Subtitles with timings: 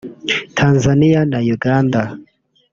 [0.57, 2.01] Tanzaniya na Uganda